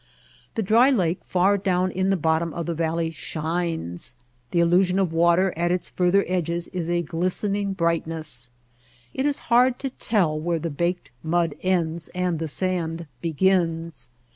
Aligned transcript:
The 0.55 0.63
dry 0.63 0.89
lake 0.89 1.23
far 1.23 1.59
down 1.59 1.91
in 1.91 2.09
the 2.09 2.17
bottom 2.17 2.55
of 2.55 2.65
the 2.65 2.73
valley 2.73 3.11
shines. 3.11 4.15
The 4.49 4.59
illusion 4.59 4.97
of 4.97 5.13
water 5.13 5.53
at 5.55 5.69
its 5.71 5.89
further 5.89 6.25
edges 6.27 6.67
is 6.69 6.89
a 6.89 7.03
glisten 7.03 7.55
ing 7.55 7.73
brightness. 7.73 8.49
It 9.13 9.27
is 9.27 9.37
hard 9.53 9.77
to 9.77 9.91
tell 9.91 10.39
where 10.39 10.57
the 10.57 10.71
baked 10.71 11.11
mud 11.21 11.53
ends 11.61 12.07
and 12.15 12.39
the 12.39 12.47
sand 12.47 13.05
begins. 13.21 14.09